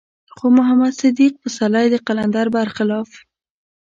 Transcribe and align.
خو 0.35 0.45
محمد 0.57 0.93
صديق 1.01 1.33
پسرلی 1.41 1.87
د 1.91 1.95
قلندر 2.07 2.47
بر 2.55 2.67
خلاف. 2.75 3.09